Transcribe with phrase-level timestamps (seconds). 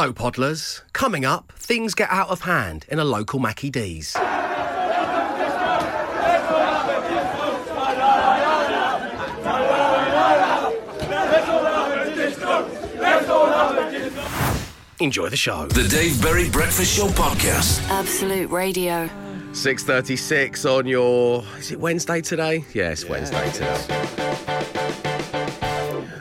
[0.00, 0.82] Hello, Podlers.
[0.92, 4.14] Coming up, things get out of hand in a local Mackie D's.
[15.00, 15.66] Enjoy the show.
[15.66, 17.84] The Dave Berry Breakfast Show Podcast.
[17.88, 19.08] Absolute Radio.
[19.50, 21.42] 6.36 on your...
[21.58, 22.64] Is it Wednesday today?
[22.72, 24.17] Yes, Wednesday today.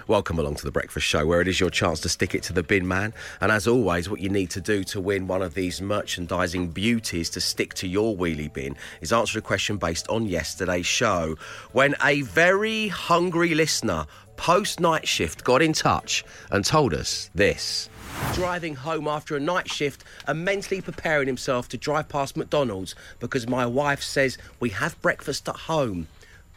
[0.07, 2.53] Welcome along to the Breakfast Show, where it is your chance to stick it to
[2.53, 3.13] the bin man.
[3.41, 7.29] And as always, what you need to do to win one of these merchandising beauties
[7.31, 11.35] to stick to your wheelie bin is answer a question based on yesterday's show.
[11.73, 14.05] When a very hungry listener
[14.37, 17.89] post night shift got in touch and told us this.
[18.31, 23.45] Driving home after a night shift and mentally preparing himself to drive past McDonald's because
[23.45, 26.07] my wife says we have breakfast at home.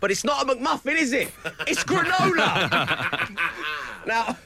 [0.01, 1.31] But it's not a McMuffin, is it?
[1.67, 3.37] It's granola.
[4.07, 4.37] now,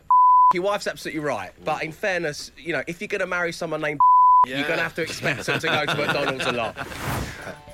[0.54, 1.50] your wife's absolutely right.
[1.64, 4.00] But in fairness, you know, if you're going to marry someone named
[4.46, 6.76] you're going to have to expect them to go to McDonald's a lot.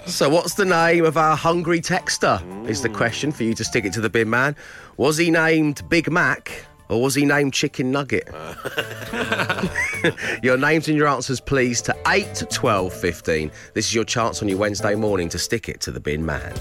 [0.07, 2.43] So, what's the name of our hungry texter?
[2.69, 4.55] Is the question for you to stick it to the bin man.
[4.99, 6.67] Was he named Big Mac?
[6.91, 8.29] Or was he named Chicken Nugget?
[10.43, 13.51] your names and your answers, please, to 8 to 12 15.
[13.75, 16.55] This is your chance on your Wednesday morning to stick it to the bin man.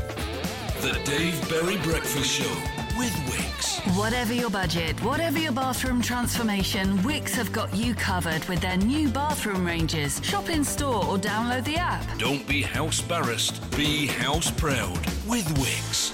[0.87, 2.49] The Dave Berry Breakfast Show
[2.97, 3.97] with Wickes.
[3.97, 9.09] Whatever your budget, whatever your bathroom transformation, Wickes have got you covered with their new
[9.09, 10.21] bathroom ranges.
[10.23, 12.05] Shop in store or download the app.
[12.17, 16.13] Don't be house barrassed, be house proud with Wickes.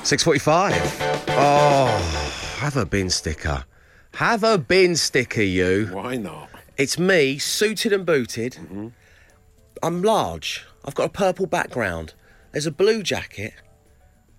[0.00, 0.72] 6.45.
[1.32, 3.66] Oh, have a bin sticker.
[4.14, 5.90] Have a bin sticker, you.
[5.92, 6.48] Why not?
[6.78, 8.54] It's me, suited and booted.
[8.54, 8.88] Mm-hmm.
[9.82, 10.64] I'm large.
[10.86, 12.14] I've got a purple background.
[12.52, 13.52] There's a blue jacket.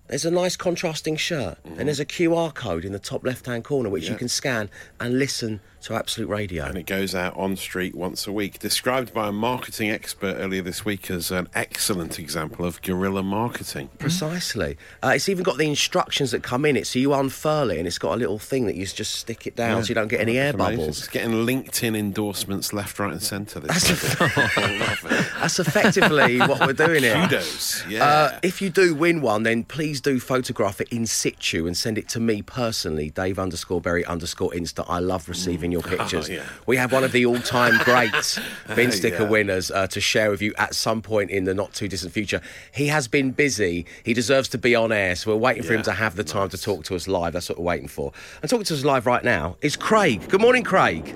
[0.08, 1.58] There's a nice contrasting shirt.
[1.64, 1.84] And mm-hmm.
[1.84, 5.18] there's a QR code in the top left hand corner which you can scan and
[5.18, 6.64] listen to Absolute Radio.
[6.64, 8.58] And it goes out on street once a week.
[8.58, 13.90] Described by a marketing expert earlier this week as an excellent example of guerrilla marketing.
[13.98, 14.76] Precisely.
[15.02, 17.86] Uh, it's even got the instructions that come in it, so you unfurl it, and
[17.86, 20.20] it's got a little thing that you just stick it down so you don't get
[20.20, 20.76] any air amazing.
[20.76, 20.98] bubbles.
[20.98, 23.60] It's getting LinkedIn endorsements left, right, and centre.
[23.60, 24.38] This That's, week.
[24.58, 25.26] I love it.
[25.40, 27.14] that's effectively what we're doing here.
[27.14, 27.86] Kudos.
[27.86, 28.04] Yeah.
[28.04, 31.98] Uh, if you do win one, then please do photograph it in situ and send
[31.98, 34.84] it to me personally, Dave underscore Berry underscore Insta.
[34.88, 36.28] I love receiving your pictures.
[36.28, 36.44] Oh, yeah.
[36.66, 38.38] We have one of the all-time great
[38.74, 39.28] bin sticker Yeah.
[39.28, 42.40] winners uh, to share with you at some point in the not too distant future.
[42.72, 43.86] He has been busy.
[44.04, 46.48] He deserves to be on air, so we're waiting for him to have the time
[46.50, 47.32] to talk to us live.
[47.32, 48.12] That's what we're waiting for.
[48.42, 50.28] And talking to us live right now is Craig.
[50.28, 51.14] Good morning, Craig.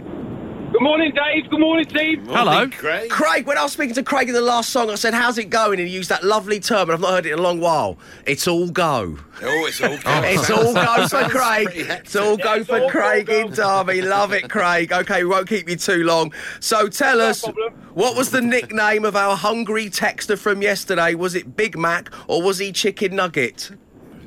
[0.73, 1.51] Good morning, Dave.
[1.51, 2.27] Good morning, Steve.
[2.27, 3.11] Morning, Craig.
[3.11, 5.51] Craig, when I was speaking to Craig in the last song, I said, "How's it
[5.51, 7.61] going?" And he used that lovely term, and I've not heard it in a long
[7.61, 7.99] while.
[8.25, 9.19] It's all go.
[9.43, 10.23] Oh, it's all go.
[10.25, 11.69] It's all go for Craig.
[11.75, 13.53] It's all go it's for all Craig go, in.
[13.53, 14.01] Derby.
[14.01, 14.93] Love it, Craig.
[14.93, 16.33] Okay, we won't keep you too long.
[16.61, 17.75] So tell us, problem.
[17.93, 21.15] what was the nickname of our hungry texter from yesterday?
[21.15, 23.73] Was it Big Mac or was he Chicken Nugget?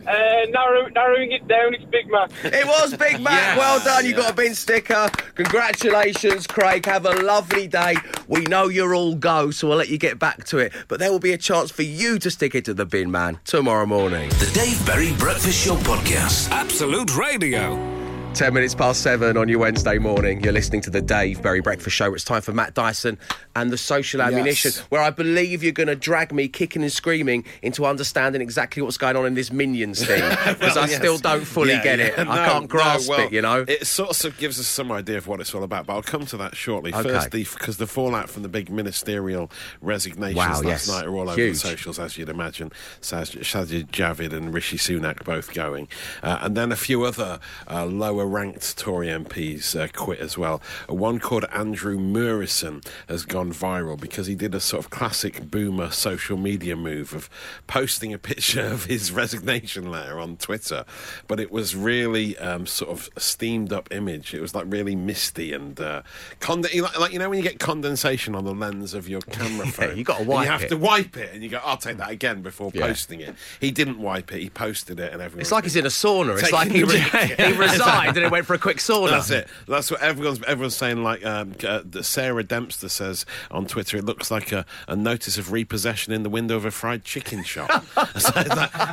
[0.08, 2.32] Uh, narrow, narrowing it down, it's Big Mac.
[2.44, 3.34] It was Big Mac.
[3.34, 4.06] Yes, well done.
[4.06, 5.10] You got a bin sticker.
[5.36, 6.86] Congratulations, Craig.
[6.86, 7.96] Have a lovely day.
[8.28, 10.74] We know you're all go, so we'll let you get back to it.
[10.88, 13.40] But there will be a chance for you to stick it to the bin man
[13.46, 14.30] tomorrow morning.
[14.30, 16.52] The Dave Berry Breakfast Show Podcast.
[16.52, 17.95] Absolute Radio.
[18.36, 20.44] 10 minutes past seven on your Wednesday morning.
[20.44, 22.14] You're listening to the Dave Berry Breakfast Show.
[22.14, 23.18] It's time for Matt Dyson
[23.56, 27.46] and the social ammunition, where I believe you're going to drag me kicking and screaming
[27.62, 30.20] into understanding exactly what's going on in this Minions thing.
[30.50, 30.98] Because I yes.
[30.98, 32.06] still don't fully Yeah, get yeah.
[32.08, 32.28] it.
[32.28, 33.64] I can't no, grasp well, it, you know?
[33.66, 36.26] It sort of gives us some idea of what it's all about, but I'll come
[36.26, 36.94] to that shortly.
[36.94, 37.04] Okay.
[37.08, 40.88] First, because the, fallout from the big ministerial resignations Wow, last yes.
[40.90, 42.74] night are all over the socials, as you'd imagine.
[43.00, 45.88] Saj- Sajid Javid and Rishi Sunak both going.
[46.22, 47.40] Uh, and then a few other
[47.72, 50.62] uh, lower ranked Tory MPs uh, quit as well.
[50.90, 55.50] Uh, one called Andrew Murrison has gone viral because he did a sort of classic
[55.52, 57.30] boomer social media move of
[57.68, 60.86] posting a picture of his resignation letter on Twitter,
[61.28, 64.34] but it was really um, sort of a steamed up image.
[64.34, 66.02] It was like really misty and uh,
[66.40, 69.68] cond- like, like you know when you get condensation on the lens of your camera
[69.68, 70.70] phone, you gotta and wipe You have it.
[70.70, 72.88] to wipe it, and you go, "I'll take that again" before Yeah.
[72.88, 73.36] posting it.
[73.60, 75.42] He didn't wipe it; he posted it, and everyone.
[75.42, 76.40] It's like he's in a sauna.
[76.40, 77.00] It's like he, re-
[77.38, 79.10] he resigned and he went for a quick sauna.
[79.12, 79.48] That's it.
[79.68, 81.04] That's what everyone's everyone's saying.
[81.04, 85.38] Like um, uh, the Sarah Dempster says on Twitter, it looks like a, a notice
[85.38, 87.70] of repossession in the window of a fried chicken shop.
[88.18, 88.32] so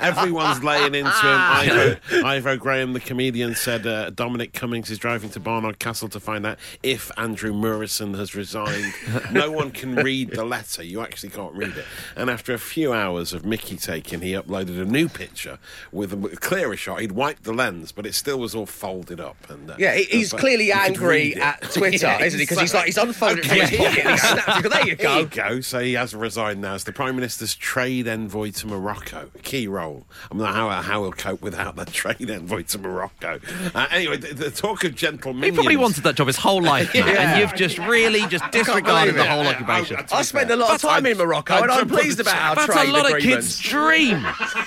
[0.01, 1.13] everyone's laying into him.
[1.23, 6.21] Ivo, Ivo Graham, the comedian, said uh, Dominic Cummings is driving to Barnard Castle to
[6.21, 8.95] find out if Andrew Murrison has resigned.
[9.31, 10.83] no one can read the letter.
[10.83, 11.85] You actually can't read it.
[12.17, 15.59] And after a few hours of Mickey taking, he uploaded a new picture
[15.91, 17.01] with a clearer shot.
[17.01, 19.37] He'd wiped the lens, but it still was all folded folded up.
[19.51, 22.45] And uh, Yeah, he's but clearly angry at Twitter, Yeah, isn't he?
[22.45, 23.37] Because he's like he's exactly.
[23.37, 24.17] unfolded it from his pocket and he yeah.
[24.17, 24.71] snaps it.
[24.71, 25.19] There you There go.
[25.19, 25.61] you go.
[25.61, 29.31] So he has resigned now as the Prime Minister's trade envoy to Morocco.
[29.43, 30.05] Key role.
[30.31, 33.41] I'm not how how he'll cope without that trade envoy to Morocco.
[33.75, 35.43] Uh, anyway, the, the talk of gentlemen.
[35.43, 37.21] He probably wanted that job his whole life, Matt, Yeah.
[37.33, 39.97] and you've just really just disregarded the whole occupation.
[39.97, 42.37] I- I spend a lot of time I- in Morocco, I and I'm pleased about
[42.37, 43.57] our That's trade a lot agreements.
[43.57, 44.23] of kids' dream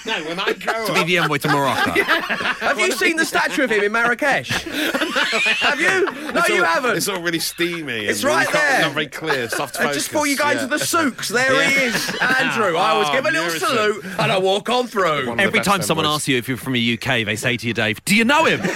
[0.05, 1.91] No, when I grow to be the envoy to Morocco.
[2.03, 3.91] Have you seen the statue of him in
[4.25, 4.49] Marrakesh?
[5.61, 6.05] Have you?
[6.31, 6.97] No, It's you haven't.
[6.97, 8.05] It's all really steamy.
[8.05, 8.81] It's and right not- there.
[8.81, 9.49] Not very clear.
[9.49, 9.97] Soft And focus.
[9.97, 10.51] just before you go yeah.
[10.53, 12.77] into the souks, there he is, Andrew.
[12.77, 13.67] I always Oh, give a little Murrison.
[13.69, 15.27] salute and I walk on through.
[15.27, 16.15] One of the Every time someone envoys.
[16.17, 18.45] asks you if you're from the UK, they say to you, Dave, "Do you know
[18.45, 18.61] him?"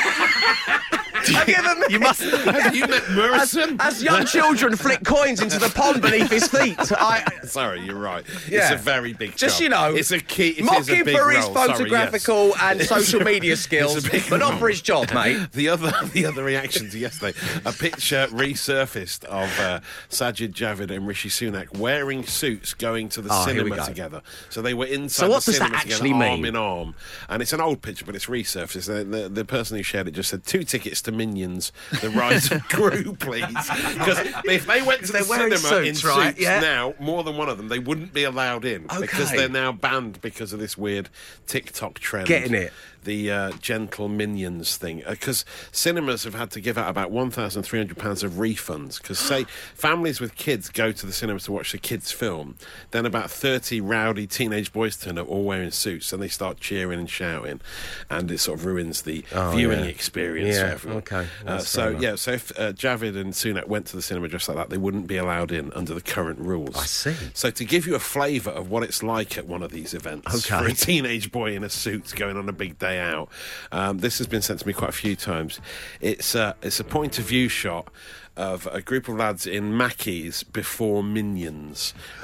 [1.33, 2.21] Have you ever met you must.
[2.21, 3.77] Have you met as, Murrison?
[3.79, 6.77] as young children flick coins into the pond beneath his feet.
[6.91, 8.25] I, Sorry, you're right.
[8.47, 9.63] It's a very big just job.
[9.63, 10.49] you know, it's a key.
[10.49, 11.53] It mock is him for his role.
[11.53, 11.77] Sorry, yes.
[11.77, 15.51] photographical and social media skills, but not for his job, mate.
[15.53, 19.79] The other, the other reaction to yesterday, a picture resurfaced of uh,
[20.09, 24.21] Sajid Javid and Rishi Sunak wearing suits going to the Oh, cinema together.
[24.49, 26.31] So they were inside So what the does that cinema actually together, mean?
[26.31, 26.95] arm in arm.
[27.29, 28.85] And it's an old picture, but it's resurfaced.
[28.87, 31.71] The, the, the person who shared it just said two tickets to Minions,
[32.01, 33.45] the rise of Gru, please.
[33.45, 36.27] Because if they went to the cinema suits, in right?
[36.35, 36.59] suits Yeah.
[36.61, 40.21] now, more than one of them, they wouldn't be allowed in because they're now banned
[40.21, 41.09] because of this weird
[41.45, 42.27] TikTok trend.
[42.27, 42.73] Getting it.
[43.03, 47.63] The uh, gentle minions thing, because cinemas have had to give out about one thousand
[47.63, 49.01] three hundred pounds of refunds.
[49.01, 49.43] Because say
[49.75, 52.55] families with kids go to the cinema to watch the kids' film,
[52.91, 56.99] then about thirty rowdy teenage boys turn up, all wearing suits, and they start cheering
[56.99, 57.61] and shouting,
[58.09, 59.85] and it sort of ruins the viewing yeah.
[59.85, 60.97] experience Yeah, for everyone.
[60.99, 61.27] okay.
[61.45, 64.57] Uh, so yeah, so if uh, Javid and Sunak went to the cinema just like
[64.57, 66.75] that, they wouldn't be allowed in under the current rules.
[66.75, 67.15] I see.
[67.33, 70.49] So to give you a flavour of what it's like at one of these events
[70.49, 70.63] Okay.
[70.63, 73.29] for a teenage boy in a suit going on a big day out,
[73.71, 75.59] um, this has been sent to me quite a few times.
[76.01, 77.91] It's uh, it's a point of view shot.
[78.37, 81.93] Of a group of lads in Mackies before Minions.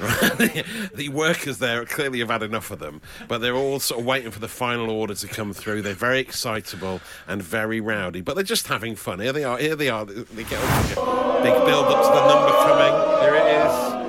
[0.94, 4.30] The workers there clearly have had enough of them, but they're all sort of waiting
[4.30, 5.82] for the final order to come through.
[5.82, 9.20] They're very excitable and very rowdy, but they're just having fun.
[9.20, 9.58] Here they are.
[9.58, 10.06] Here they are.
[10.06, 13.22] They get a big build up to the number coming.
[13.22, 14.05] Here it is.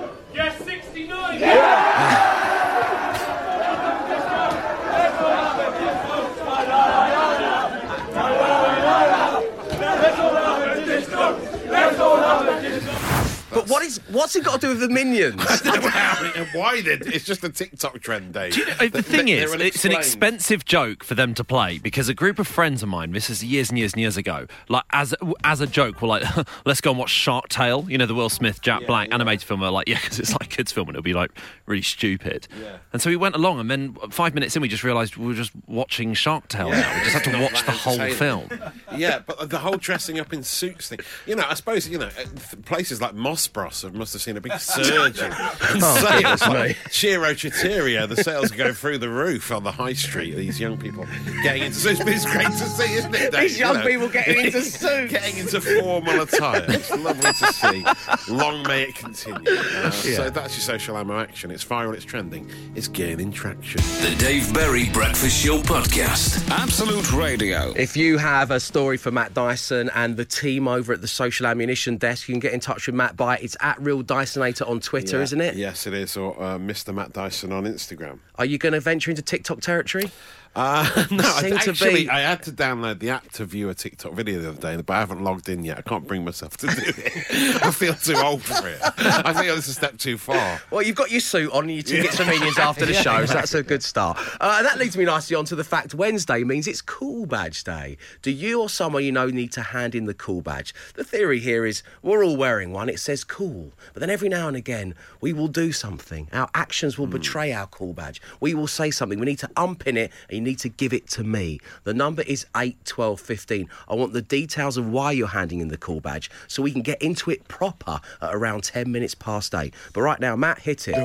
[13.97, 15.42] Is what's it got to do with the minions?
[15.65, 18.57] and why did it's just a TikTok trend, Dave.
[18.80, 22.13] Uh, the thing They're is, it's an expensive joke for them to play because a
[22.13, 25.13] group of friends of mine, this is years and years and years ago, like as
[25.44, 26.24] as a joke, were like,
[26.65, 29.62] let's go and watch Shark Tale, you know, the Will Smith, Jack Black animated film.
[29.62, 31.31] We're like, yeah, because it's like kids' film and it'll be like
[31.65, 32.48] really stupid.
[32.62, 32.77] Yeah.
[32.94, 35.33] And so we went along, and then five minutes in, we just realised we were
[35.33, 36.98] just watching Shark Tale now.
[36.98, 38.50] We just had to watch the whole film.
[38.95, 41.00] yeah, but the whole dressing up in suits thing.
[41.25, 44.42] You know, I suppose you know uh, places like Mossbros have- must have seen a
[44.42, 46.42] big surge in in Oh, sales.
[46.48, 50.33] Like Chiro the sales go through the roof on the high street.
[50.38, 51.06] These young people
[51.44, 52.00] getting into suits.
[52.00, 53.31] But it's great to see, isn't it?
[53.33, 53.42] Dave?
[53.42, 53.86] These You young know?
[53.86, 55.12] people getting into suits.
[55.12, 56.63] getting into formal attire.
[56.69, 58.31] It's lovely to see.
[58.31, 59.51] Long may it continue.
[59.51, 61.51] Uh, So that's your social ammo action.
[61.51, 61.94] It's viral.
[61.94, 62.50] It's trending.
[62.75, 63.81] It's gaining traction.
[64.01, 66.50] The Dave Berry Breakfast Show Podcast.
[66.50, 67.74] Absolute Radio.
[67.75, 71.45] If you have a story for Matt Dyson and the team over at the Social
[71.45, 74.81] Ammunition Desk, you can get in touch with Matt by it's at Real Dysonator on
[74.81, 75.23] Twitter, Yeah.
[75.23, 75.56] isn't it?
[75.56, 76.17] Yes, it is.
[76.17, 76.94] Or uh, Mr.
[76.94, 78.19] Matt Dyson on Instagram.
[78.35, 80.11] Are you going to venture into TikTok territory?
[80.56, 84.13] Uh, no, I, actually, be- I had to download the app to view a TikTok
[84.13, 85.77] video the other day, but I haven't logged in yet.
[85.77, 87.61] I can't bring myself to do it.
[87.63, 88.80] I feel too old for it.
[88.81, 90.61] I think it's a step too far.
[90.71, 93.33] Well, you've got your suit on and your tickets for Minions after the show, so
[93.33, 94.18] that's a good start.
[94.39, 97.63] Uh, and that leads me nicely on to the fact Wednesday means it's Cool Badge
[97.63, 97.97] Day.
[98.21, 100.73] Do you or someone you know need to hand in the Cool Badge?
[100.95, 104.47] The theory here is we're all wearing one, it says cool, but then every now
[104.47, 106.27] and again we will do something.
[106.33, 108.21] Our actions will betray our Cool Badge.
[108.39, 109.19] We will say something.
[109.19, 111.59] We need to unpin it and you need to give it to me.
[111.83, 113.69] The number is 8 12 15.
[113.87, 116.81] I want the details of why you're handing in the call Badge so we can
[116.81, 119.73] get into it proper at around 10 minutes past 8.
[119.94, 120.97] But right now, Matt, hit it.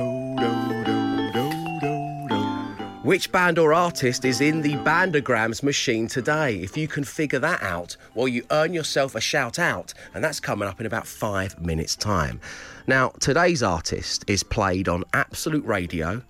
[3.03, 6.55] Which band or artist is in the Bandograms machine today?
[6.55, 10.39] If you can figure that out, well, you earn yourself a shout out, and that's
[10.39, 12.39] coming up in about five minutes' time.
[12.87, 16.21] Now, today's artist is played on Absolute Radio,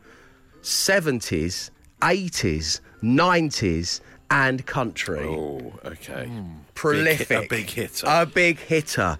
[0.63, 1.69] 70s,
[2.01, 3.99] 80s, 90s,
[4.31, 5.19] and country.
[5.27, 6.25] Oh, okay.
[6.27, 6.45] Hmm.
[6.73, 7.49] Prolific.
[7.49, 8.07] Big hit- a big hitter.
[8.09, 9.17] A big hitter.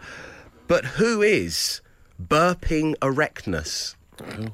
[0.67, 1.81] But who is
[2.21, 3.95] burping erectness?
[4.21, 4.47] Oh.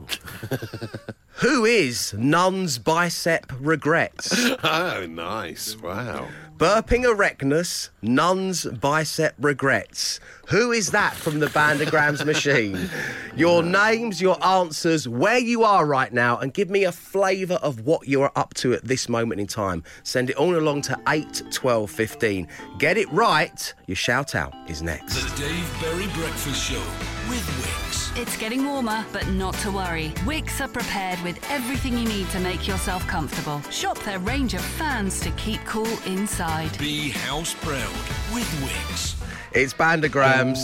[1.33, 4.33] who is nun's bicep regrets?
[4.63, 5.75] Oh, nice.
[5.77, 6.27] Wow.
[6.59, 10.19] Burping erectness, nun's bicep regrets.
[10.49, 12.89] Who is that from the Bandagrams machine?
[13.37, 17.85] Your names, your answers, where you are right now, and give me a flavour of
[17.85, 19.85] what you are up to at this moment in time.
[20.03, 22.47] Send it all along to 8 12 15.
[22.77, 25.15] Get it right, your shout out is next.
[25.15, 28.17] The Dave Berry Breakfast Show with Wickes.
[28.19, 30.09] It's getting warmer, but not to worry.
[30.25, 33.61] Wickes are prepared with everything you need to make yourself comfortable.
[33.69, 36.75] Shop their range of fans to keep cool inside.
[36.79, 37.93] Be house proud
[38.33, 39.15] with Wickes.
[39.51, 40.57] It's Bandagrams.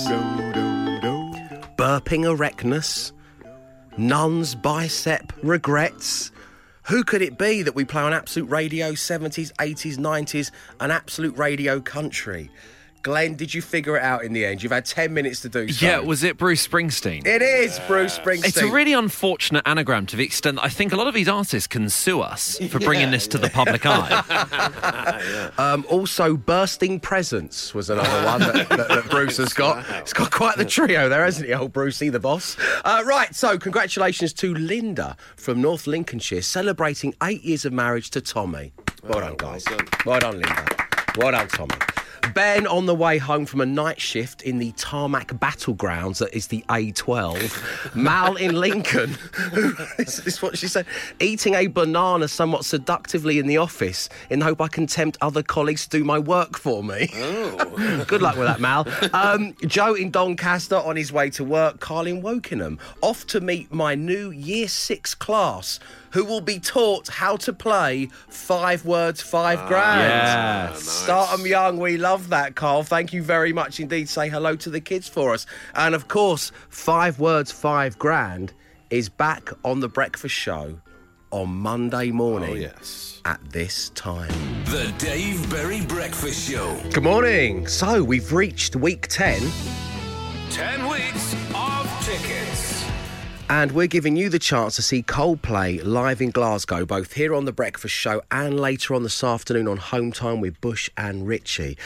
[1.77, 3.13] Burping erectness,
[3.97, 6.31] nun's bicep regrets.
[6.87, 11.37] Who could it be that we play on Absolute Radio 70s, 80s, 90s, an Absolute
[11.37, 12.49] Radio Country?
[13.05, 14.63] Glenn, did you figure it out in the end?
[14.63, 15.85] You've had 10 minutes to do so.
[15.85, 17.27] Yeah, was it Bruce Springsteen?
[17.27, 18.47] It is Bruce Springsteen.
[18.47, 21.29] It's a really unfortunate anagram to the extent that I think a lot of these
[21.29, 25.51] artists can sue us for bringing this to the public eye.
[25.57, 29.85] Um, also, Bursting Presents was another one that, that, that Bruce has got.
[30.01, 32.57] He's got quite the trio there, hasn't he, old Brucey, the boss?
[32.83, 38.21] Uh, right, so congratulations to Linda from North Lincolnshire celebrating eight years of marriage to
[38.21, 38.73] Tommy.
[39.03, 39.63] Well done, guys.
[40.05, 40.65] Well done, Linda.
[41.17, 41.75] Well done, Tommy.
[42.33, 46.47] Ben on the way home from a night shift in the tarmac battlegrounds that is
[46.47, 47.95] the A12.
[47.95, 49.17] Mal in Lincoln,
[49.97, 50.85] this, is what she said,
[51.19, 55.43] eating a banana somewhat seductively in the office in the hope I can tempt other
[55.43, 57.07] colleagues to do my work for me.
[58.07, 58.87] Good luck with that, Mal.
[59.13, 61.79] Um, Joe in Doncaster on his way to work.
[61.79, 65.79] Carl in Wokingham off to meet my new year six class.
[66.15, 69.99] Who will be taught how to play five words, five ah, grand?
[69.99, 70.71] yes.
[70.71, 71.77] Ah, Start 'em young.
[71.77, 72.83] We love that, Carl.
[72.83, 74.07] Thank you very much indeed.
[74.07, 75.45] Say hello to the kids for us.
[75.75, 78.53] And of course, five words, five grand
[78.89, 80.79] is back on the breakfast show
[81.31, 83.19] on Monday morning Oh, yes.
[83.25, 84.31] at this time.
[84.67, 86.79] The Dave Berry Breakfast Show.
[86.93, 87.67] Good morning.
[87.67, 89.41] So we've reached week 10.
[90.51, 92.54] 10 weeks of tickets.
[93.47, 97.45] And we're giving you the chance to see Coldplay live in Glasgow, both here on
[97.45, 101.77] The Breakfast Show and later on this afternoon on Home Time with Bush and Richie.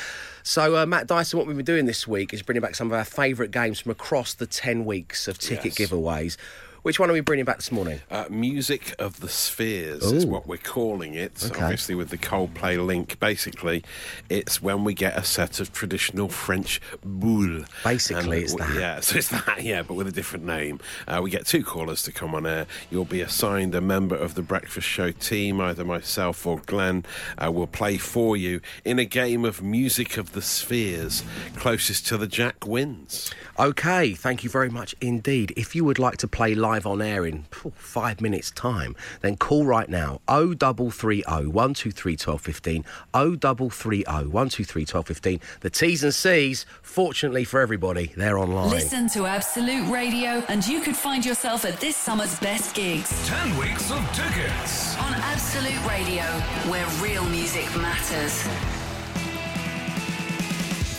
[0.41, 2.93] So, uh, Matt Dyson, what we've been doing this week is bringing back some of
[2.93, 5.89] our favourite games from across the 10 weeks of ticket Yes.
[5.89, 6.37] giveaways.
[6.81, 7.99] Which one are we bringing back this morning?
[8.09, 11.43] Uh, Music of the Spheres is what we're calling it.
[11.43, 11.61] Okay.
[11.61, 13.83] Obviously, with the Coldplay link, basically,
[14.29, 17.65] it's when we get a set of traditional French boules.
[17.83, 18.73] Basically, it's that.
[18.75, 20.79] Yeah, so it's that, yeah, but with a different name.
[21.05, 22.65] Uh, we get two callers to come on air.
[22.89, 27.03] You'll be assigned a member of the Breakfast Show team, either myself or Glenn.
[27.37, 31.23] Uh, will play for you in a game of Music of the Spheres.
[31.57, 33.31] Closest to the Jack wins.
[33.59, 35.53] Okay, thank you very much indeed.
[35.57, 39.35] If you would like to play live on air in phew, five minutes' time, then
[39.37, 42.83] call right now 0330 123 1215.
[43.13, 45.39] 0330 123 1215.
[45.61, 48.69] The T's and C's, fortunately for everybody, they're online.
[48.69, 53.57] Listen to Absolute Radio, and you could find yourself at this summer's best gigs 10
[53.57, 54.97] weeks of tickets.
[54.99, 56.23] on Absolute Radio,
[56.69, 58.43] where real music matters.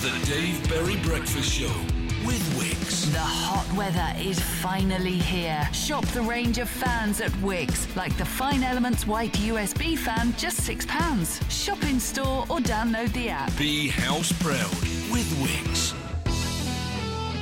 [0.00, 1.70] The Dave Berry Breakfast Show
[2.24, 3.10] with Wickes.
[3.12, 5.68] The hot weather is finally here.
[5.72, 10.60] Shop the range of fans at Wickes, like the Fine Elements White USB fan, just
[10.60, 11.50] £6.
[11.50, 13.56] Shop in store or download the app.
[13.56, 14.70] Be house proud
[15.10, 15.94] with Wickes.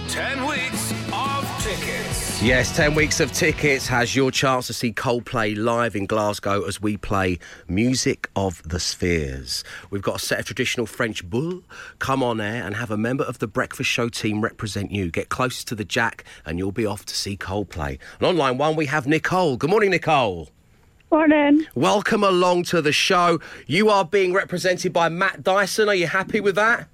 [0.08, 2.40] 10 weeks of tickets.
[2.40, 6.80] Yes, 10 weeks of tickets has your chance to see Coldplay live in Glasgow as
[6.80, 9.64] we play Music of the Spheres.
[9.90, 11.62] We've got a set of traditional French boule.
[11.98, 15.10] Come on air and have a member of the Breakfast Show team represent you.
[15.10, 17.98] Get closest to the jack and you'll be off to see Coldplay.
[18.18, 19.56] And on line one, we have Nicole.
[19.56, 20.50] Good morning, Nicole.
[21.10, 21.66] Morning.
[21.74, 23.40] Welcome along to the show.
[23.66, 25.88] You are being represented by Matt Dyson.
[25.88, 26.88] Are you happy with that?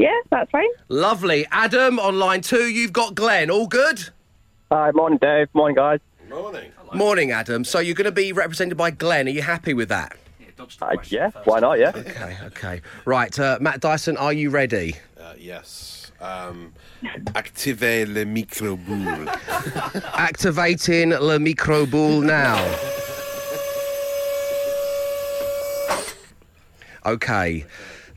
[0.00, 0.70] Yeah, that's fine.
[0.88, 1.46] Lovely.
[1.50, 3.50] Adam, on line two, you've got Glenn.
[3.50, 4.08] All good?
[4.72, 5.48] Hi, morning, Dave.
[5.52, 6.00] Morning, guys.
[6.26, 6.72] Morning.
[6.94, 7.64] Morning, Adam.
[7.64, 9.26] So you're going to be represented by Glenn.
[9.26, 10.16] Are you happy with that?
[10.80, 11.78] Uh, yeah, why not?
[11.78, 11.92] Yeah.
[11.94, 12.80] Okay, okay.
[13.04, 14.94] Right, uh, Matt Dyson, are you ready?
[15.20, 16.12] Uh, yes.
[16.18, 16.72] Um,
[17.34, 19.26] activez le microboule.
[20.14, 22.56] Activating le micro boule now.
[27.04, 27.66] Okay.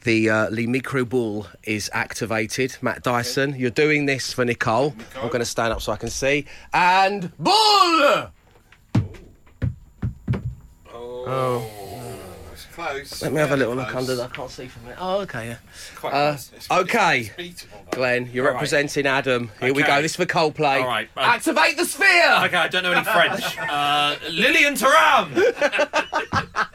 [0.03, 2.75] The uh, Le Micro Boule is activated.
[2.81, 4.93] Matt Dyson, you're doing this for Nicole.
[5.15, 6.45] I'm going to stand up so I can see.
[6.74, 8.27] And Bull!
[12.51, 13.22] It's close.
[13.22, 14.01] Let me have a little look Close.
[14.10, 14.31] under that.
[14.31, 14.95] I can't see from there.
[15.00, 15.57] Oh, okay, yeah.
[15.95, 16.51] Quite Uh, close.
[16.53, 17.31] It's- okay.
[17.38, 17.91] it's beatable.
[17.91, 18.55] Glenn, you're All right.
[18.55, 19.51] representing Adam.
[19.62, 20.01] Here we go.
[20.01, 20.81] This is for Coldplay.
[20.81, 22.41] All right, uh, Activate the sphere!
[22.45, 23.57] Okay, I don't know any French.
[23.74, 25.33] Uh, Lilian Thuram!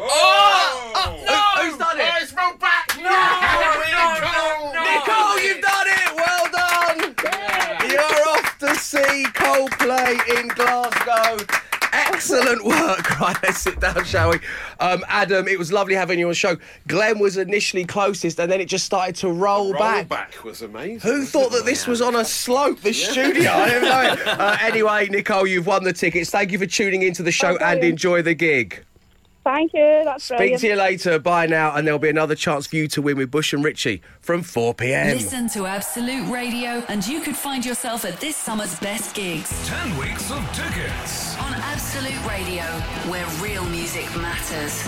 [0.00, 1.24] Oh!
[1.26, 1.62] no!
[1.64, 2.32] Who's done it?
[2.36, 2.94] Roll back!
[2.96, 4.84] No, no, no!
[4.84, 6.14] Nicole, you've done it!
[6.14, 7.90] Well done!
[7.90, 11.44] You're off to see Coldplay in Glasgow.
[11.92, 13.06] Excellent work.
[13.18, 14.38] Right, let's sit down, shall we?
[14.78, 16.56] Um, Adam, it was lovely having you on the show.
[16.86, 20.06] Glenn was initially closest, and then it just started to roll, back.
[20.08, 21.00] Rollback was amazing.
[21.00, 23.50] Who thought that this was on a slope, the studio?
[23.50, 24.16] I didn't know.
[24.38, 26.30] Uh, anyway, Nicole, you've won the tickets.
[26.30, 28.84] Thank you for tuning into the show Oh, and enjoy the gig.
[29.48, 30.02] Thank you.
[30.04, 30.60] That's Speak brilliant.
[30.60, 31.18] to you later.
[31.18, 31.74] Bye now.
[31.74, 34.74] And there'll be another chance for you to win with Bush and Ritchie from 4
[34.74, 35.16] p.m.
[35.16, 39.96] Listen to Absolute Radio, and you could find yourself at this summer's best gigs 10
[39.96, 41.34] weeks of tickets.
[41.38, 42.62] on Absolute Radio,
[43.10, 44.86] where real music matters.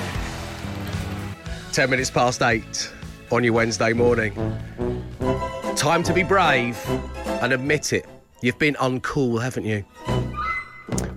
[1.73, 2.93] 10 minutes past 8
[3.33, 4.35] on your Wednesday morning.
[5.75, 6.79] Time to be brave
[7.41, 8.05] and admit it.
[8.43, 9.87] You've been uncool, haven't you?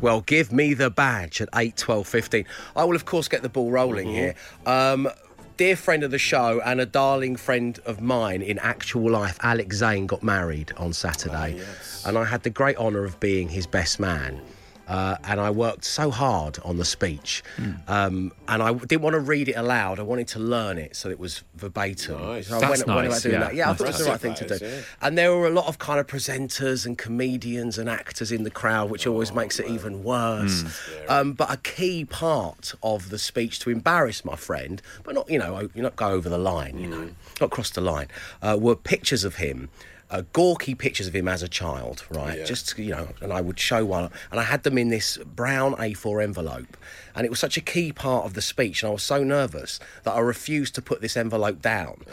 [0.01, 2.46] Well, give me the badge at 8, 12, 15.
[2.75, 4.36] I will, of course, get the ball rolling here.
[4.65, 5.10] Um,
[5.56, 9.77] dear friend of the show and a darling friend of mine in actual life, Alex
[9.77, 11.62] Zane, got married on Saturday.
[12.06, 14.42] And I had the great honour of being his best man.
[14.87, 17.41] Uh, and I worked so hard on the speech,
[17.87, 19.97] um, and I didn't want to read it aloud.
[19.97, 22.19] I wanted to learn it so it was verbatim.
[22.19, 22.47] Nice.
[22.47, 23.39] So That's went, nice, doing yeah.
[23.41, 23.55] that.
[23.55, 24.65] Yeah, I thought it was the right thing to do.
[24.65, 24.81] Yeah.
[25.01, 28.51] And there were a lot of kind of presenters and comedians and actors in the
[28.51, 30.65] crowd, which always makes it even worse.
[31.07, 35.39] Um, but a key part of the speech to embarrass my friend, but not, you
[35.39, 37.09] know, you not go over the line, you know,
[37.39, 38.07] not cross the line,
[38.41, 39.69] uh, were pictures of him.
[40.13, 42.38] Uh, gawky pictures of him as a child, right?
[42.38, 42.46] Yeah.
[42.46, 45.74] Just you know, and I would show one, and I had them in this brown
[45.74, 46.77] A4 envelope,
[47.15, 49.79] and it was such a key part of the speech, and I was so nervous
[50.03, 52.03] that I refused to put this envelope down.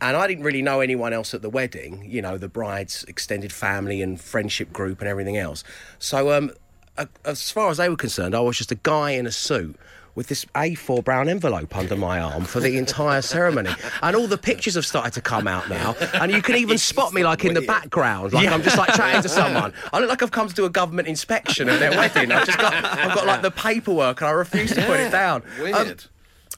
[0.00, 3.52] And I didn't really know anyone else at the wedding, you know, the bride's extended
[3.52, 5.64] family and friendship group and everything else.
[5.98, 6.52] So, um,
[7.24, 9.76] as far as they were concerned, I was just a guy in a suit
[10.14, 13.70] with this A4 brown envelope under my arm for the entire ceremony.
[14.02, 15.94] And all the pictures have started to come out now.
[16.14, 19.22] And you can even spot me like in the background, like I'm just like chatting
[19.22, 19.72] to someone.
[19.92, 22.32] I look like I've come to do a government inspection at their wedding.
[22.32, 25.42] I've just got I've got like the paperwork and I refuse to put it down.
[25.58, 26.04] Um, Weird.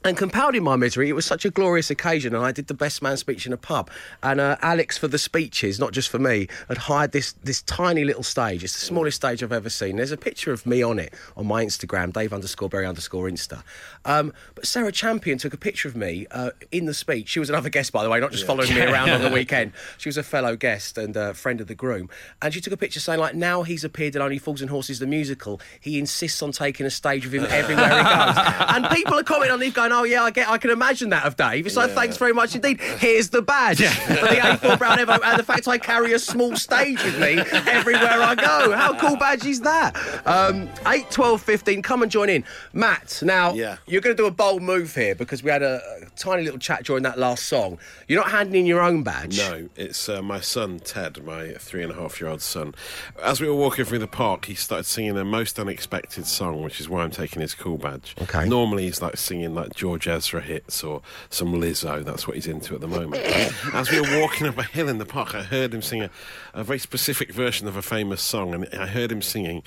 [0.05, 3.03] And compounding my misery, it was such a glorious occasion, and I did the best
[3.03, 3.91] man speech in a pub.
[4.23, 8.05] And uh, Alex, for the speeches, not just for me, had hired this this tiny
[8.05, 8.65] little stage.
[8.65, 9.97] It's the smallest stage I've ever seen.
[9.97, 13.63] There's a picture of me on it on my Instagram, Dave underscore Berry underscore Insta.
[14.05, 17.29] Um, but Sarah Champion took a picture of me uh, in the speech.
[17.29, 19.73] She was another guest, by the way, not just following me around on the weekend.
[19.99, 22.09] She was a fellow guest and uh, friend of the groom.
[22.41, 24.99] And she took a picture saying, like, now he's appeared in Only Fools and Horses,
[24.99, 25.61] the musical.
[25.81, 28.37] He insists on taking a stage with him everywhere he goes.
[28.69, 31.25] and people are commenting on these going, oh, yeah, I get, I can imagine that
[31.25, 31.67] of Dave.
[31.67, 32.81] It's like, thanks very much indeed.
[32.81, 36.57] Here's the badge for the A4 Brown envelope and the fact I carry a small
[36.57, 37.39] stage with me
[37.71, 38.73] everywhere I go.
[38.73, 39.97] How cool badge is that?
[40.27, 42.45] Um, 8, 12, 15, come and join in.
[42.73, 43.77] Matt, now, Yeah.
[43.87, 46.59] you're going to do a bold move here because we had a, a tiny little
[46.59, 47.79] chat during that last song.
[48.09, 49.39] You're not handing in your own badge.
[49.39, 52.75] No, it's uh, my son Ted, my three and a half year old son.
[53.23, 56.81] As we were walking through the park, he started singing a most unexpected song, which
[56.81, 58.15] is why I'm taking his cool badge.
[58.23, 58.49] Okay.
[58.49, 62.05] Normally he's like singing like George Ezra hits or some Lizzo.
[62.05, 63.23] That's what he's into at the moment.
[63.73, 66.11] As we were walking up a hill in the park, I heard him sing a,
[66.53, 69.63] a very specific version of a famous song, and I heard him singing.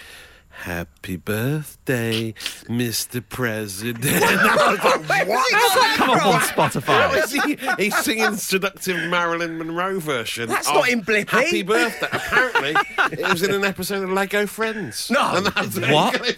[0.56, 2.32] Happy birthday,
[2.68, 3.24] Mr.
[3.28, 4.06] President.
[4.24, 5.96] I was like, what?
[5.98, 7.18] Come up on Spotify.
[7.18, 7.32] Is
[7.78, 10.48] He- He's singing seductive Marilyn Monroe version.
[10.50, 11.30] That's of not in Blippi.
[11.30, 12.08] Happy birthday.
[12.12, 12.76] Apparently,
[13.12, 15.10] it was in an episode of Lego Friends.
[15.10, 15.36] No.
[15.36, 16.38] and that's What?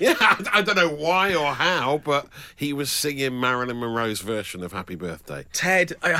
[0.00, 4.62] Yeah, I, I don't know why or how, but he was singing Marilyn Monroe's version
[4.62, 5.44] of Happy Birthday.
[5.52, 6.12] Ted, I,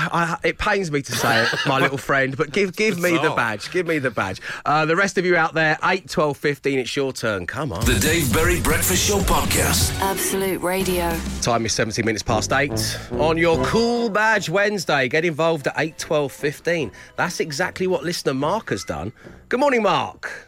[0.43, 3.31] I, it pains me to say it, my little friend, but give give me the
[3.31, 3.71] badge.
[3.71, 4.41] Give me the badge.
[4.65, 7.26] Uh, the rest of you out there, 8, 12, 15, it's your turn.
[7.27, 7.85] Come on.
[7.85, 9.93] The Dave Berry Breakfast Show Podcast.
[10.01, 11.19] Absolute Radio.
[11.43, 12.71] Time is 17 minutes past 8.
[13.15, 16.93] On your Cool Badge Wednesday, get involved at 8, 12, 15.
[17.17, 19.13] That's exactly what listener Mark has done.
[19.49, 20.47] Good morning, Mark.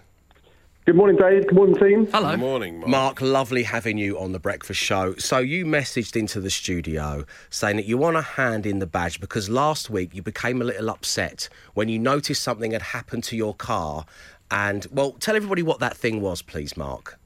[0.86, 1.48] Good morning, Dave.
[1.48, 2.06] Good morning, team.
[2.12, 2.30] Hello.
[2.30, 2.88] Good morning, Mark.
[2.88, 5.16] Mark, lovely having you on the breakfast show.
[5.16, 9.20] So you messaged into the studio saying that you want to hand in the badge
[9.20, 13.36] because last week you became a little upset when you noticed something had happened to
[13.36, 14.06] your car.
[14.50, 17.18] And well, tell everybody what that thing was, please, Mark.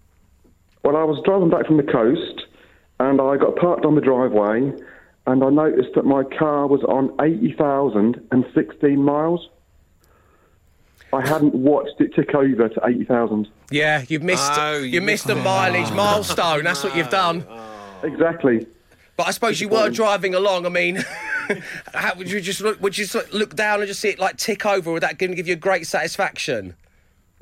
[0.85, 2.47] Well, I was driving back from the coast
[2.99, 4.73] and I got parked on the driveway
[5.27, 9.49] and I noticed that my car was on 80,016 miles.
[11.13, 13.47] I hadn't watched it tick over to 80,000.
[13.71, 15.45] Yeah, you've missed Oh, you, you missed missed a it.
[15.45, 15.95] mileage oh.
[15.95, 16.65] milestone.
[16.65, 17.47] That's what you've done.
[18.05, 18.67] Exactly.
[19.17, 20.67] But I suppose you were driving along.
[20.67, 21.05] I mean,
[21.95, 24.19] how, would you just look, would you sort of look down and just see it
[24.19, 24.91] like tick over?
[24.91, 26.75] Would that going give you great satisfaction?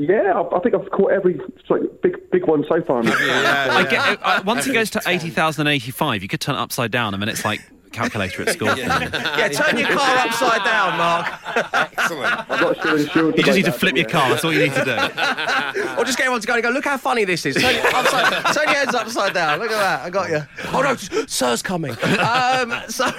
[0.01, 3.03] Yeah, I, I think I've caught every sort of big big one so far.
[3.05, 7.13] I get, uh, once it goes to 80,085, you could turn it upside down.
[7.13, 7.61] And then it's like
[7.93, 8.71] calculator at school.
[8.81, 11.27] Yeah, turn your car upside down, Mark.
[11.73, 12.51] Excellent.
[12.51, 13.29] I've got to show.
[13.29, 14.29] You just need to flip your car.
[14.29, 14.91] That's all you need to do.
[15.97, 17.57] Or just get everyone to go and go, look how funny this is.
[17.57, 19.59] Turn, it upside, turn your heads upside down.
[19.59, 20.01] Look at that.
[20.01, 20.41] I got you.
[20.73, 20.95] Oh, no,
[21.27, 21.93] Sir's coming.
[22.21, 23.11] Um, so,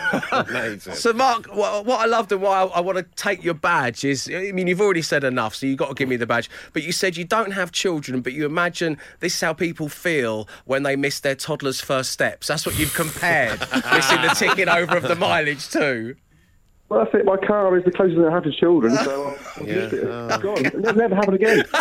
[0.93, 4.03] so, Mark, what, what I loved and why I, I want to take your badge
[4.03, 6.49] is I mean, you've already said enough, so you've got to give me the badge.
[6.73, 10.47] But you said you don't have children, but you imagine this is how people feel
[10.65, 12.47] when they miss their toddler's first steps.
[12.47, 13.59] That's what you've compared
[13.93, 14.33] missing the
[14.65, 16.15] ticking over of the mileage too.
[16.89, 17.23] Well, that's it.
[17.23, 19.73] My car is the closest I have to children, so I've Yeah.
[19.75, 20.03] missed it.
[20.03, 20.27] Oh.
[20.27, 20.65] It's gone.
[20.65, 21.63] It'll never happen again.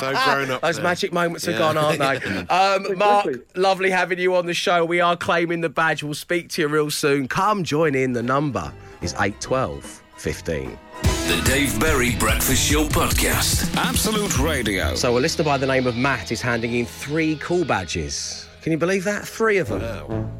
[0.00, 0.60] so grown up.
[0.62, 0.82] Those now.
[0.82, 2.16] magic moments are gone, aren't they?
[2.50, 3.62] Um, Mark, Exactly.
[3.62, 4.84] lovely having you on the show.
[4.84, 6.02] We are claiming the badge.
[6.02, 7.28] We'll speak to you real soon.
[7.28, 8.12] Come join in.
[8.12, 8.72] The number
[9.02, 10.76] is 812 15.
[11.02, 13.72] The Dave Berry Breakfast Show Podcast.
[13.76, 14.96] Absolute Radio.
[14.96, 18.48] So, a listener by the name of Matt is handing in three cool badges.
[18.62, 19.28] Can you believe that?
[19.28, 20.32] Three of them.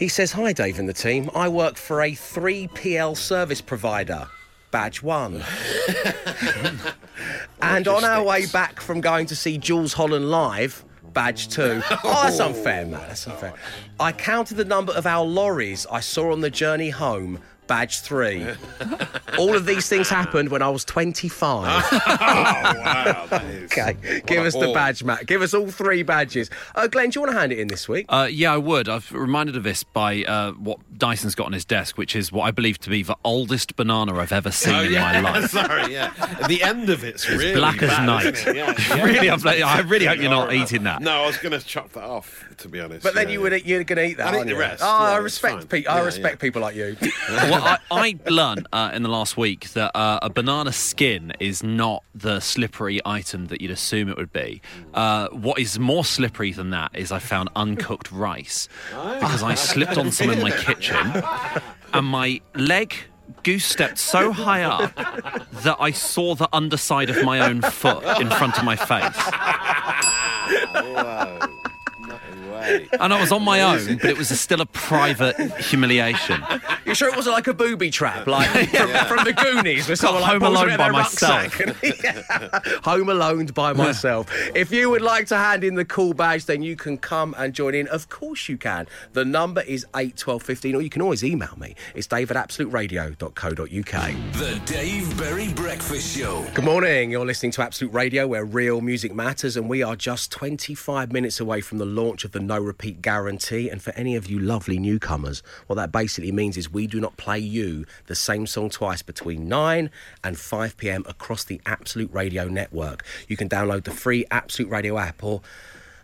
[0.00, 1.28] He says, Hi, Dave and the team.
[1.34, 4.28] I work for a 3PL service provider.
[4.70, 5.44] Badge one.
[7.60, 11.82] and on our way back from going to see Jools Holland live, badge two.
[12.02, 13.08] Oh, that's unfair, Matt.
[13.08, 13.52] That's unfair.
[14.00, 17.38] I counted the number of our lorries I saw on the journey home.
[17.70, 18.44] Badge three.
[19.38, 21.84] All of these things happened when I was 25.
[22.20, 23.26] Oh, wow.
[23.30, 24.74] That is, Okay, give us the haul.
[24.74, 25.26] badge, Matt.
[25.26, 26.50] Give us all three badges.
[26.74, 28.06] Uh, Glenn, do you want to hand it in this week?
[28.08, 28.88] Uh, yeah, I would.
[28.88, 32.42] I've reminded of this by uh, what Dyson's got on his desk, which is what
[32.42, 35.50] I believe to be the oldest banana I've ever seen Oh, in my life.
[35.50, 36.12] Sorry, yeah.
[36.48, 38.26] The end of it's really Black as bad, night.
[38.34, 38.56] isn't it?
[38.56, 39.02] Yeah, yeah.
[39.04, 41.00] really, I'm, I really hope you're not eating that.
[41.02, 43.02] No, I was going to chop that off, to be honest.
[43.02, 43.50] but then yeah, you yeah.
[43.50, 44.34] would you're going to eat that.
[44.34, 45.66] I'd eat the rest, Oh, yeah, I respect fine.
[45.66, 45.92] people.
[45.92, 46.40] I respect yeah.
[46.40, 46.96] people like you.
[47.28, 51.62] well, I, I learned uh, in the last week that uh, a banana skin is
[51.62, 54.60] not the slippery item that you'd assume it would be.
[54.94, 59.98] Uh, what is more slippery than that is I found uncooked rice because I slipped
[59.98, 60.96] on some in my kitchen
[61.92, 62.94] and my leg
[63.42, 64.94] goose stepped so high up
[65.62, 69.16] that I saw the underside of my own foot in front of my face.
[70.74, 71.38] Whoa.
[72.70, 72.86] No.
[73.00, 76.42] And I was on my own, but it was a, still a private humiliation.
[76.84, 80.22] You sure it wasn't like a booby trap, like from, from the Goonies, where someone
[80.22, 81.58] like Home Alone by myself.
[81.60, 82.60] and- Yeah.
[82.84, 84.26] Home alone by myself.
[84.54, 87.52] if you would like to hand in the cool badge, then you can come and
[87.54, 87.86] join in.
[87.88, 88.86] Of course you can.
[89.12, 91.74] The number is eight twelve fifteen, or you can always email me.
[91.94, 93.58] It's dave at absoluteradio.co.uk.
[94.34, 96.44] The Dave Berry Breakfast Show.
[96.54, 97.10] Good morning.
[97.10, 101.40] You're listening to Absolute Radio, where real music matters, and we are just 25 minutes
[101.40, 103.68] away from the launch of the No Repeat Guarantee.
[103.68, 107.16] And for any of you lovely newcomers, what that basically means is we do not
[107.16, 109.90] play you the same song twice between 9
[110.24, 113.04] and 5 pm across the Absolute Radio network.
[113.28, 115.42] You can download the free Absolute Radio app or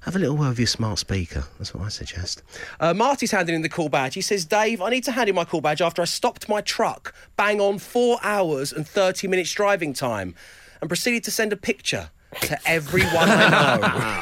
[0.07, 1.45] have a little word with your smart speaker.
[1.59, 2.45] That's what I suggest.
[2.79, 4.15] Uh, Marty's handing in the call badge.
[4.15, 6.61] He says, Dave, I need to hand in my call badge after I stopped my
[6.61, 10.37] truck, bang on four hours and 30 minutes driving time,
[10.81, 12.11] and proceeded to send a picture
[12.43, 14.21] to everyone I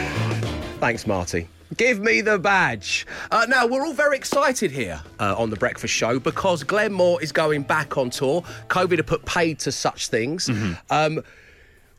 [0.00, 0.24] know.
[0.80, 1.48] Thanks, Marty.
[1.76, 3.06] Give me the badge.
[3.30, 7.20] Uh, now, we're all very excited here uh, on The Breakfast Show because Glenn Moore
[7.20, 8.42] is going back on tour.
[8.68, 10.48] COVID have put paid to such things.
[10.88, 11.22] Um,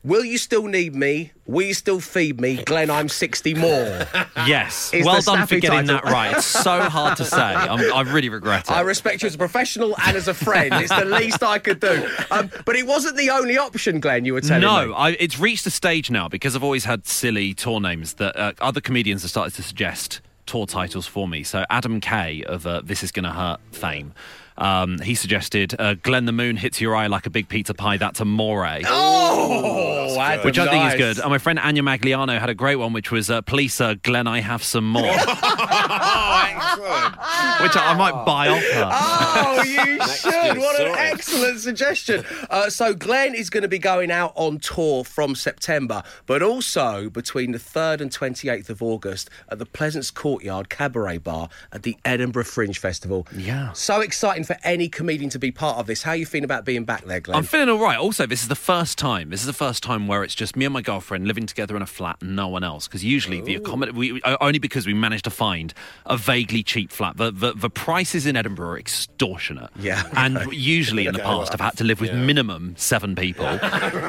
[0.04, 1.32] will you still need me?
[1.46, 2.58] Will you still feed me?
[2.64, 4.08] Glenn, I'm 60 more.
[4.48, 4.94] Yes.
[4.94, 5.96] Is well done for getting title.
[5.96, 6.38] that right.
[6.38, 7.38] It's so hard to say.
[7.42, 8.72] I'm, I really regret it.
[8.72, 10.74] I respect you as a professional and as a friend.
[10.76, 12.10] It's the least I could do.
[12.32, 14.68] Um, but it wasn't the only option, Glenn, you were telling me.
[14.68, 14.94] no, me.
[14.96, 18.54] I, it's reached a stage now because I've always had silly tour names that uh,
[18.62, 21.44] other comedians have started to suggest tour titles for me.
[21.44, 24.14] So Adam Kay of uh, This Is Gonna Hurt fame.
[24.60, 27.98] Um, he suggested uh, Glenn the Moon hits your eye like a big pizza pie.
[27.98, 28.68] That's a more.
[28.86, 31.20] Oh, Adam, Which I think is good.
[31.24, 34.28] And my friend Ania Magliano had a great one, which was uh, Please, sir, Glenn,
[34.28, 35.04] I have some more.
[35.06, 37.16] Oh, excellent.
[37.62, 38.90] which I, I might buy off her.
[39.42, 40.34] Oh, you should.
[40.34, 42.24] year's What an excellent suggestion.
[42.50, 47.10] Uh, so, Glenn is going to be going out on tour from September, but also
[47.10, 51.98] between the 3rd and 28th of August at the Pleasance Courtyard Cabaret Bar at the
[52.06, 53.28] Edinburgh Fringe Festival.
[53.36, 53.72] Yeah.
[53.74, 56.04] So exciting for any comedian to be part of this.
[56.04, 57.38] How are you feeling about being back there, Glenn?
[57.38, 57.98] I'm feeling all right.
[57.98, 59.30] Also, this is the first time.
[59.30, 61.82] This is the first time where it's just me and my girlfriend living together in
[61.82, 62.88] a flat and no one else.
[62.88, 63.60] Because usually the
[63.94, 65.74] we, we- only because we managed to find
[66.06, 67.18] a vaguely cheap flat.
[67.18, 69.70] The, the the prices in Edinburgh are extortionate.
[69.80, 70.04] Yeah.
[70.16, 73.46] And usually in the past, I've had to live with minimum seven people.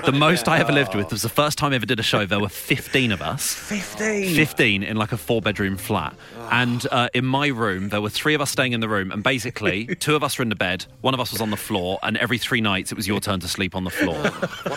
[0.04, 2.26] the most I ever lived with was the first time I ever did a show.
[2.26, 3.52] There were 15 of us.
[3.54, 4.34] 15.
[4.34, 6.14] 15 in like a four bedroom flat.
[6.50, 9.12] And uh, in my room, there were three of us staying in the room.
[9.12, 11.56] And basically, two of us were in the bed, one of us was on the
[11.56, 11.98] floor.
[12.02, 14.20] And every three nights, it was your turn to sleep on the floor.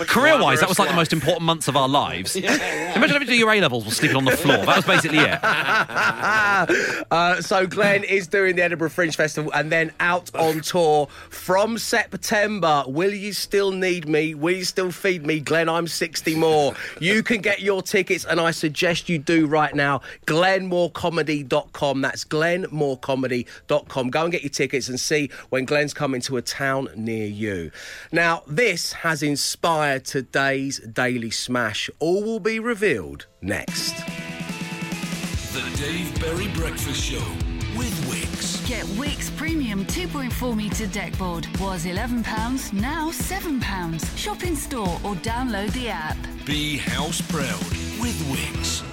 [0.05, 2.33] Career wise, that was like the most most important months of our lives.
[2.37, 4.65] Imagine having to do your A levels while sleeping on the floor.
[4.65, 5.43] That was basically it.
[7.11, 11.77] uh, so Glenn is doing the Edinburgh Fringe Festival and then out on tour from
[11.77, 12.85] September.
[12.87, 14.33] Will you still need me?
[14.33, 15.41] Will you still feed me?
[15.41, 16.73] Glenn, I'm 60 more.
[17.01, 19.99] You can get your tickets, and I suggest you do right now.
[20.25, 21.99] GlennMooreComedy.com.
[21.99, 24.09] That's GlennMooreComedy.com.
[24.09, 27.71] Go and get your tickets and see when Glenn's coming to a town near you.
[28.13, 31.89] Now, this has inspired today's Daily Smash.
[31.99, 33.95] All will be revealed next.
[35.53, 37.23] The Dave Berry Breakfast Show
[37.77, 38.67] with Wickes.
[38.67, 41.47] Get Wickes Premium 2.4 metre deck board.
[41.59, 44.17] Was £11, now £7.
[44.17, 46.17] Shop in store or download the app.
[46.45, 47.63] Be house proud
[47.99, 48.92] with Wickes.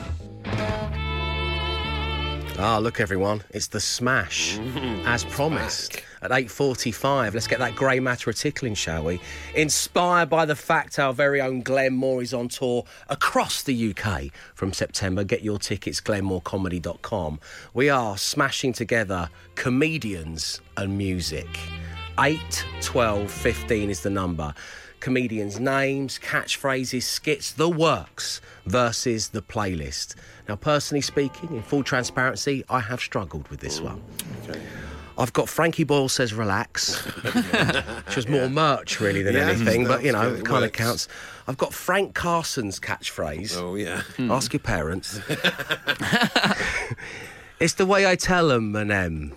[2.62, 4.59] Ah, look, everyone, it's the smash,
[5.07, 7.33] as promised at 8.45.
[7.33, 9.18] Let's get that grey matter a tickling, shall we?
[9.55, 14.25] Inspired by the fact our very own Glenn Moore is on tour across the UK
[14.55, 15.25] from September.
[15.25, 17.40] Get your tickets, glennmoorecomedy.com.
[17.73, 21.49] We are smashing together comedians and music.
[22.18, 24.53] 8, 12, 15 is the number.
[25.00, 30.14] Comedians' names, catchphrases, skits, the works versus the playlist.
[30.48, 34.02] Now, personally speaking, in full transparency, I have struggled with this one.
[35.18, 36.96] I've got Frankie Boyle says relax,
[38.06, 41.08] which was more merch really than Yeah, anything, but you know, it kind of counts.
[41.46, 43.54] I've got Frank Carson's catchphrase.
[43.60, 44.02] Oh, yeah.
[44.18, 45.20] Ask your parents.
[47.61, 49.33] it's the way I tell them, Manem.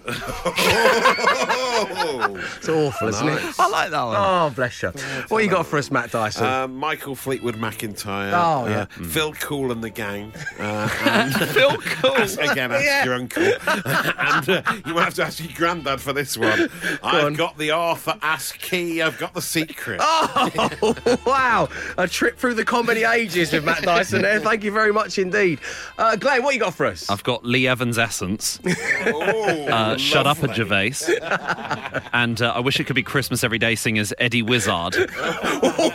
[2.55, 3.31] it's awful, isn't it?
[3.43, 3.59] Nice.
[3.59, 4.15] I like that one.
[4.17, 4.89] Oh, bless you.
[5.27, 6.45] What you got for us, Matt Dyson?
[6.45, 8.31] Uh, Michael Fleetwood McIntyre.
[8.33, 8.85] Oh, uh, yeah.
[9.07, 10.31] Phil Cool and the gang.
[10.59, 12.15] Uh, and Phil Cool.
[12.15, 13.05] ask- again, ask Yeah.
[13.05, 13.43] your uncle.
[13.67, 16.69] and uh, you might have to ask your granddad for this one.
[17.03, 17.33] I've on.
[17.33, 19.01] got the Arthur Ask key.
[19.01, 19.99] I've got the secret.
[20.01, 21.69] Oh, wow.
[21.97, 24.39] A trip through the comedy ages with Matt Dyson there.
[24.39, 25.59] Thank you very much indeed.
[25.97, 27.09] Uh, Glenn, what you got for us?
[27.09, 28.59] I've got Lee Evans' Essence.
[29.05, 30.55] Oh, Uh, shut up, a lovely.
[30.55, 31.19] Gervais.
[32.13, 34.95] and uh, I wish it could be Christmas every day singers Eddie Wizard.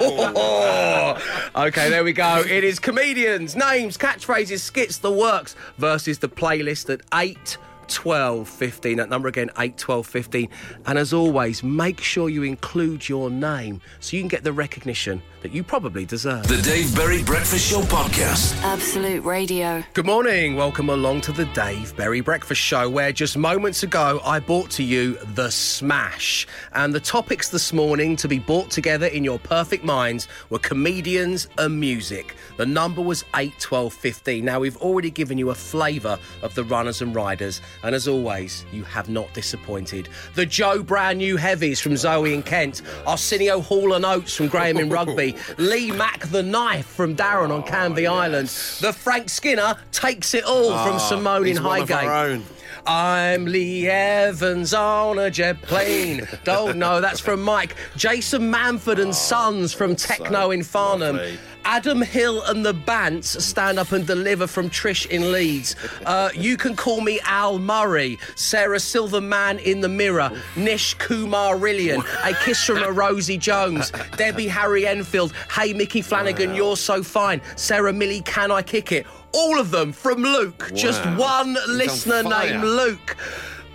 [0.01, 1.17] Oh,
[1.69, 2.43] okay, there we go.
[2.47, 7.57] It is comedians, names, catchphrases, skits, the works versus the playlist at 8,
[7.89, 8.97] 12, 15.
[8.99, 10.49] That number again, 8, 12, 15.
[10.87, 15.23] And as always, make sure you include your name so you can get the recognition
[15.43, 16.47] that you probably deserve.
[16.49, 18.61] The Dave Berry Breakfast Show podcast.
[18.63, 19.85] Absolute Radio.
[19.95, 20.57] Good morning.
[20.57, 24.83] Welcome along to the Dave Berry Breakfast Show, where just moments ago I brought to
[24.83, 26.47] you the Smash.
[26.73, 31.49] And the topics this morning to be brought together in your perfect minds were comedians
[31.59, 32.35] and music.
[32.57, 34.45] The number was 8, 12, 15.
[34.45, 37.61] Now, we've already given you a flavour of the runners and riders.
[37.85, 40.09] And as always, you have not disappointed.
[40.35, 44.79] The Jo Brand New Heavies from Zoe and Kent, Arsenio Hall and Oates from Graham
[44.79, 48.49] in Rugby, Lee Mack the Knife from Darren on Canvey Island,
[48.81, 52.43] the Frank Skinner Takes It All from Simone in He's one of Highgate.
[52.87, 56.27] I'm Lee Evans on a jet plane.
[56.45, 57.77] Don't know, that's from Mike.
[57.97, 61.17] Jason Manford and Sons from Techno in Farnham.
[61.17, 61.39] lovely.
[61.69, 65.77] Adam Hill and the Bants stand up and deliver from Trish in Leeds.
[66.07, 68.19] Uh, you can call me Al Murray.
[68.37, 70.31] Sarah Silverman in the Mirror.
[70.57, 72.03] Nish Kumar Rillian.
[72.25, 73.93] A kiss from a Rosie Jones.
[74.17, 75.35] Debbie Harry Enfield.
[75.51, 77.43] Hey Mickey Flanagan, you're so fine.
[77.57, 79.07] Sarah Millie, can I kick it?
[79.35, 80.71] All of them from Luke.
[80.75, 82.51] Just one on listener fire.
[82.51, 83.15] named Luke.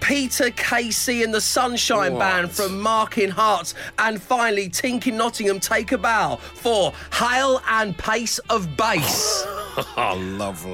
[0.04, 2.20] Peter Casey and the Sunshine What?
[2.20, 3.74] Band from Marking Hearts.
[3.98, 9.48] And finally, Tink in Nottingham take a bow for Hail and Pace of Bass.
[9.98, 10.74] Oh, lovely.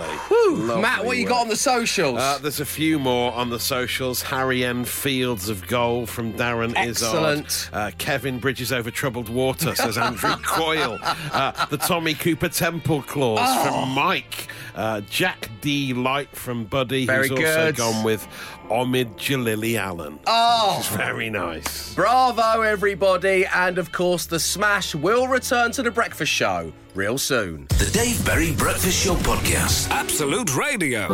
[0.58, 2.18] Lovely Matt, what you got on the socials?
[2.20, 4.22] Uh, there's a few more on the socials.
[4.22, 4.84] Harry N.
[4.84, 7.48] Fields of Goal from Darren Excellent.
[7.48, 7.74] Izzard.
[7.74, 11.00] Uh, Kevin Bridges over troubled water, says Andrew Coyle.
[11.02, 13.64] Uh, the Tommy Cooper Temple Clause Oh.
[13.86, 14.50] from Mike.
[14.76, 15.94] Uh, Jack D.
[15.94, 17.58] Light from Buddy, Very who's good.
[17.58, 18.28] also gone with
[18.70, 20.20] Omid Djalili Allen.
[20.28, 20.76] Oh.
[20.78, 21.94] Which is very nice.
[21.96, 23.46] Bravo, everybody.
[23.46, 27.68] And of course, the Smash will return to the breakfast show real soon.
[27.78, 29.90] The Dave Berry Breakfast Show podcast.
[29.90, 31.08] Absolute Radio.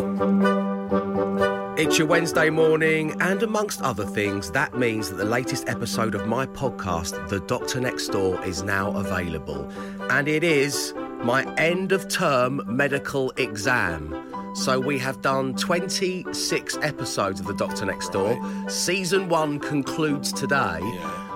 [1.78, 6.26] It's your Wednesday morning, and amongst other things, that means that the latest episode of
[6.26, 9.70] my podcast, The Doctor Next Door, is now available.
[10.10, 14.14] And it is my end of term medical exam.
[14.56, 18.40] So we have done 26 episodes of The Doctor Next Door.
[18.70, 20.80] Season one concludes today.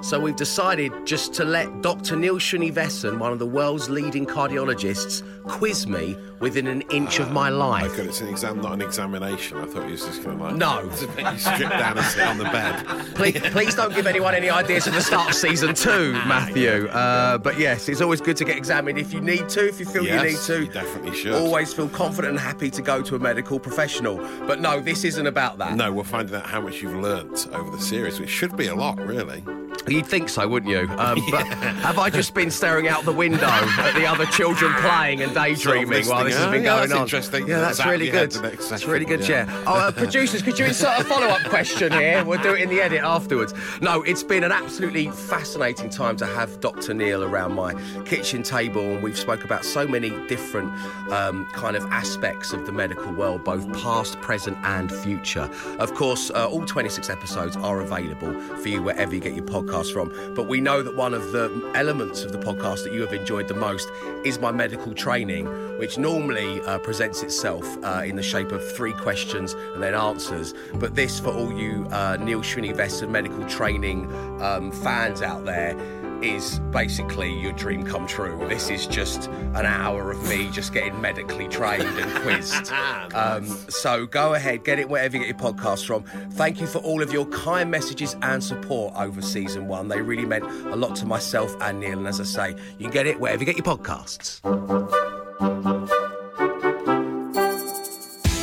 [0.02, 2.16] So we've decided just to let Dr.
[2.16, 7.50] Neil Srinivasan, one of the world's leading cardiologists, quiz me within an inch of my
[7.50, 7.98] My life.
[7.98, 9.58] God, it's an exam, not an examination.
[9.58, 10.90] I thought he was just going to like No.
[11.38, 12.86] strip down and sit on the bed.
[13.16, 16.88] Please, please don't give anyone any ideas at the start of season two, Matthew.
[16.88, 19.86] Uh, but yes, it's always good to get examined if you need to, if you
[19.86, 20.62] feel you need to.
[20.64, 21.34] you definitely should.
[21.34, 24.18] Always feel confident and happy to go to a medical professional.
[24.48, 25.76] But no, this isn't about that.
[25.76, 28.76] No, we're finding out how much you've learnt over the series, which should be a
[28.76, 29.44] lot, really.
[29.88, 30.88] You'd think so, wouldn't you?
[30.98, 35.22] Um, But have I just been staring out the window at the other children playing
[35.22, 37.02] and daydreaming while this has Oh, been yeah, going that's on?
[37.04, 37.48] interesting.
[37.48, 38.32] Yeah, that's Zap really good.
[38.32, 39.46] That's really good, yeah.
[39.46, 39.64] yeah.
[39.68, 42.24] Oh, uh, producers, could you insert a follow-up question here?
[42.26, 43.54] We'll do it in the edit afterwards.
[43.82, 46.94] No, it's been an absolutely fascinating time to have Dr.
[46.94, 50.72] Neil around my kitchen table, and we've spoke about so many different
[51.12, 55.50] um, kind of aspects of the medical world, both past, present, and future.
[55.80, 59.92] Of course, uh, all 26 episodes are available for you wherever you get your podcasts
[59.92, 60.12] from.
[60.36, 63.48] But we know that one of the elements of the podcast that you have enjoyed
[63.48, 63.90] the most
[64.26, 65.46] is my medical training,
[65.78, 70.54] which normally uh, presents itself uh, in the shape of three questions and then answers.
[70.76, 75.76] But this, for all you uh, Neil Srinivasan medical training um, fans out there,
[76.24, 78.46] is basically your dream come true.
[78.48, 82.72] This is just an hour of me just getting medically trained and quizzed.
[83.14, 86.04] um, so go ahead, get it wherever you get your podcast from.
[86.32, 89.88] Thank you for all of your kind messages and support over season one.
[89.88, 92.00] They really meant a lot to myself and Neil.
[92.00, 94.42] And as I say, you can get it wherever you get your podcasts.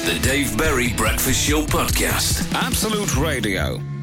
[0.07, 2.53] The Dave Berry Breakfast Show Podcast.
[2.55, 3.96] Absolute Radio.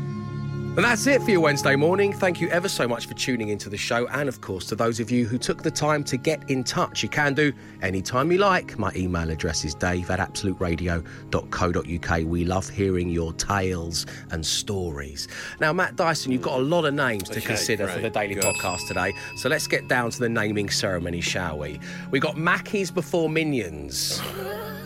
[0.75, 2.13] And that's it for your Wednesday morning.
[2.13, 4.07] Thank you ever so much for tuning into the show.
[4.07, 7.03] And of course, to those of you who took the time to get in touch,
[7.03, 8.79] you can do anytime you like.
[8.79, 12.27] My email address is dave at absoluteradio.co.uk.
[12.27, 15.27] We love hearing your tales and stories.
[15.61, 18.33] Now, Matt Dyson, you've got a lot of names to Okay, consider for the daily
[18.33, 18.43] Good.
[18.43, 19.13] podcast today.
[19.35, 21.79] So let's get down to the naming ceremony, shall we?
[22.09, 24.19] We got Mackies before Minions.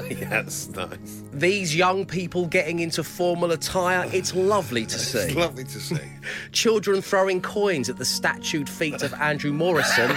[0.20, 1.24] yes, nice.
[1.34, 5.20] These young people getting into formal attire, it's lovely to see.
[5.20, 5.98] It's lovely to see.
[6.52, 10.12] Children throwing coins at the statued feet of Andrew Murrison.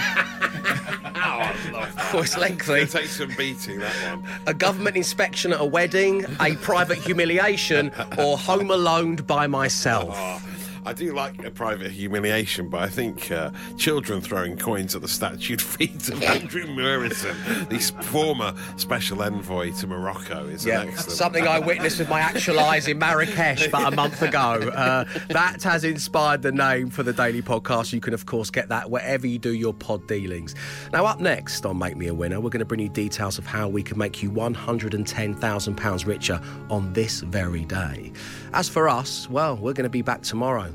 [1.23, 2.85] Oh, it's lengthy.
[2.85, 4.27] Take some beating, that one.
[4.47, 10.13] A government inspection at a wedding, a private humiliation, or home alone by myself.
[10.13, 10.41] Oh,
[10.83, 15.07] I do like a private humiliation, but I think uh, children throwing coins at the
[15.07, 17.35] statued feet of Andrew Murrison,
[17.69, 21.11] the former special envoy to Morocco, is Yeah, an excellent.
[21.17, 24.39] something I witnessed with my actual eyes in Marrakesh about a month ago.
[24.73, 27.93] Uh, that has inspired the name for the daily podcast.
[27.93, 30.55] You can, of course, get that wherever you do your pod dealings.
[30.91, 33.45] Now, up next on Make Me a Winner, we're going to bring you details of
[33.45, 38.11] how we can make you £110,000 richer on this very day.
[38.53, 40.73] As for us, well, we're going to be back tomorrow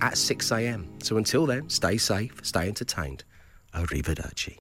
[0.00, 0.88] at 6 a.m.
[1.02, 3.24] So until then, stay safe, stay entertained.
[3.74, 4.54] Arrivederci.